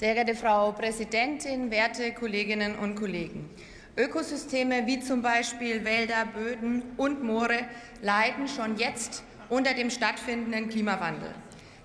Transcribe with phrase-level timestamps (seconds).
[0.00, 3.50] Sehr geehrte Frau Präsidentin, werte Kolleginnen und Kollegen!
[3.98, 7.66] Ökosysteme wie zum Beispiel Wälder, Böden und Moore
[8.00, 11.34] leiden schon jetzt unter dem stattfindenden Klimawandel.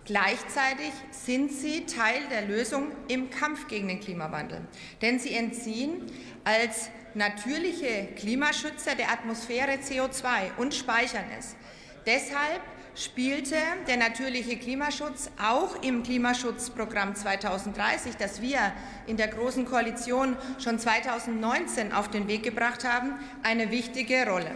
[0.06, 4.62] Gleichzeitig sind sie Teil der Lösung im Kampf gegen den Klimawandel,
[5.02, 6.04] denn sie entziehen
[6.46, 11.58] als natürliche Klimaschützer der Atmosphäre CO2 und speichern es.
[12.06, 12.62] Deshalb
[12.96, 18.60] spielte der natürliche Klimaschutz auch im Klimaschutzprogramm 2030, das wir
[19.08, 24.52] in der Großen Koalition schon 2019 auf den Weg gebracht haben, eine wichtige Rolle.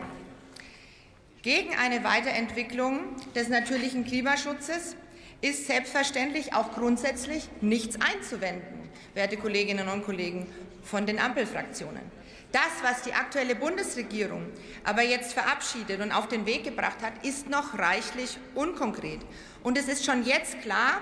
[1.41, 2.99] Gegen eine Weiterentwicklung
[3.33, 4.95] des natürlichen Klimaschutzes
[5.41, 10.47] ist selbstverständlich auch grundsätzlich nichts einzuwenden, werte Kolleginnen und Kollegen
[10.83, 12.19] von den Ampelfraktionen.
[12.51, 14.47] Das, was die aktuelle Bundesregierung
[14.83, 19.19] aber jetzt verabschiedet und auf den Weg gebracht hat, ist noch reichlich unkonkret.
[19.61, 21.01] Und es ist schon jetzt klar,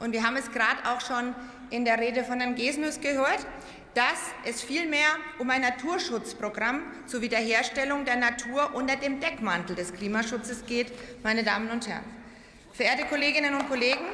[0.00, 1.34] und wir haben es gerade auch schon
[1.70, 3.46] in der Rede von Herrn Gesnus gehört,
[3.94, 10.66] dass es vielmehr um ein Naturschutzprogramm zur Wiederherstellung der Natur unter dem Deckmantel des Klimaschutzes
[10.66, 12.04] geht, meine Damen und Herren.
[12.72, 14.04] Verehrte Kolleginnen und Kollegen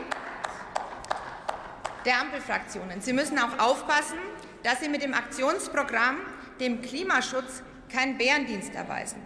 [2.05, 4.19] der Ampelfraktionen, Sie müssen auch aufpassen,
[4.63, 6.19] dass Sie mit dem Aktionsprogramm
[6.61, 9.21] dem Klimaschutz keinen Bärendienst erweisen.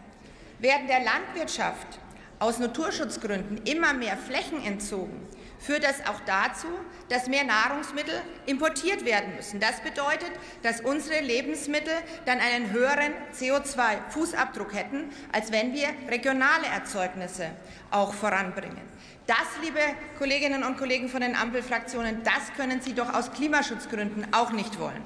[0.59, 2.01] Werden der Landwirtschaft
[2.39, 5.27] aus Naturschutzgründen immer mehr Flächen entzogen,
[5.59, 6.69] führt das auch dazu,
[7.09, 8.15] dass mehr Nahrungsmittel
[8.47, 9.61] importiert werden müssen.
[9.61, 10.31] Das bedeutet,
[10.63, 17.51] dass unsere Lebensmittel dann einen höheren CO2-Fußabdruck hätten, als wenn wir regionale Erzeugnisse
[17.91, 18.83] auch voranbringen.
[19.27, 19.81] Das, liebe
[20.19, 25.03] Kolleginnen und Kollegen von den Ampelfraktionen, das können Sie doch aus Klimaschutzgründen auch nicht wollen.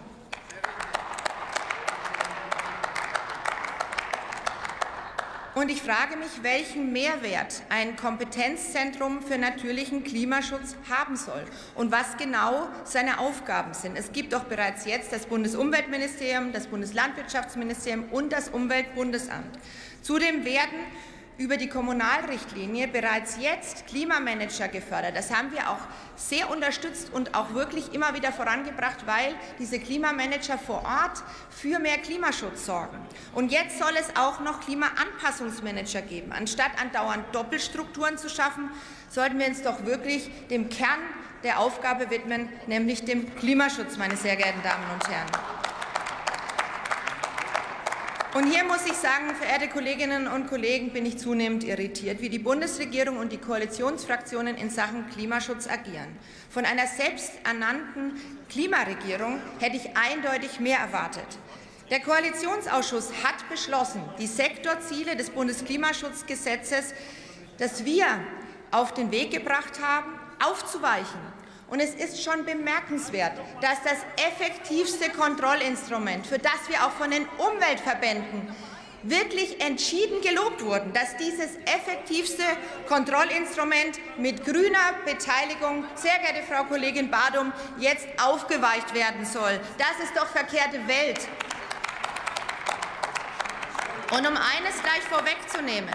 [5.54, 12.16] Und ich frage mich, welchen Mehrwert ein Kompetenzzentrum für natürlichen Klimaschutz haben soll und was
[12.16, 13.98] genau seine Aufgaben sind.
[13.98, 19.58] Es gibt doch bereits jetzt das Bundesumweltministerium, das Bundeslandwirtschaftsministerium und das Umweltbundesamt.
[20.02, 20.78] Zudem werden
[21.40, 25.16] über die Kommunalrichtlinie bereits jetzt Klimamanager gefördert.
[25.16, 25.78] Das haben wir auch
[26.14, 31.96] sehr unterstützt und auch wirklich immer wieder vorangebracht, weil diese Klimamanager vor Ort für mehr
[31.96, 32.98] Klimaschutz sorgen.
[33.34, 36.30] Und jetzt soll es auch noch Klimaanpassungsmanager geben.
[36.32, 38.68] Anstatt andauernd Doppelstrukturen zu schaffen,
[39.08, 41.00] sollten wir uns doch wirklich dem Kern
[41.42, 45.69] der Aufgabe widmen, nämlich dem Klimaschutz, meine sehr geehrten Damen und Herren.
[48.32, 52.38] Und hier muss ich sagen, verehrte Kolleginnen und Kollegen, bin ich zunehmend irritiert, wie die
[52.38, 56.16] Bundesregierung und die Koalitionsfraktionen in Sachen Klimaschutz agieren.
[56.48, 61.26] Von einer selbsternannten Klimaregierung hätte ich eindeutig mehr erwartet.
[61.90, 66.94] Der Koalitionsausschuss hat beschlossen, die Sektorziele des Bundesklimaschutzgesetzes,
[67.58, 68.06] das wir
[68.70, 70.06] auf den Weg gebracht haben,
[70.38, 71.39] aufzuweichen
[71.70, 77.26] und es ist schon bemerkenswert, dass das effektivste Kontrollinstrument, für das wir auch von den
[77.38, 78.54] Umweltverbänden
[79.02, 82.42] wirklich entschieden gelobt wurden, dass dieses effektivste
[82.86, 89.58] Kontrollinstrument mit grüner Beteiligung, sehr geehrte Frau Kollegin Badum, jetzt aufgeweicht werden soll.
[89.78, 91.20] Das ist doch verkehrte Welt.
[94.12, 95.94] Und um eines gleich vorwegzunehmen,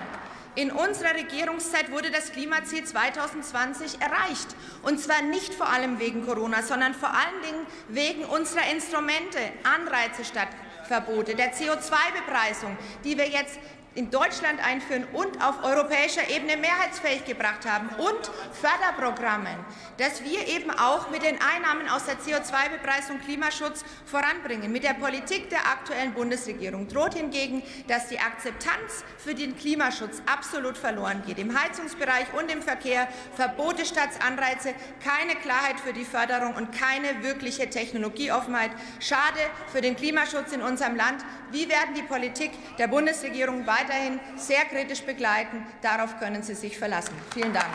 [0.56, 4.56] in unserer Regierungszeit wurde das Klimaziel 2020 erreicht.
[4.84, 10.24] Und zwar nicht vor allem wegen Corona, sondern vor allen Dingen wegen unserer Instrumente, Anreize
[10.24, 10.48] statt
[10.88, 13.60] Verbote, der CO2-Bepreisung, die wir jetzt
[13.96, 19.56] in Deutschland einführen und auf europäischer Ebene mehrheitsfähig gebracht haben und Förderprogrammen,
[19.98, 24.72] dass wir eben auch mit den Einnahmen aus der CO2-Bepreisung Klimaschutz voranbringen.
[24.72, 30.78] Mit der Politik der aktuellen Bundesregierung droht hingegen, dass die Akzeptanz für den Klimaschutz absolut
[30.78, 31.40] verloren geht.
[31.40, 34.74] Im Heizungsbereich und im Verkehr Verbote statt Anreize,
[35.04, 38.72] keine Klarheit für die Förderung und keine wirkliche Technologieoffenheit.
[39.00, 39.40] Schade
[39.72, 41.24] für den Klimaschutz in unserem Land.
[41.52, 45.66] Wie werden die Politik der Bundesregierung weiter weiterhin sehr kritisch begleiten.
[45.82, 47.14] Darauf können Sie sich verlassen.
[47.34, 47.68] Vielen Dank.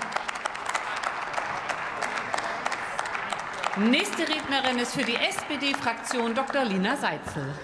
[3.77, 6.65] Nächste Rednerin ist für die SPD-Fraktion Dr.
[6.65, 7.55] Lina Seitzel.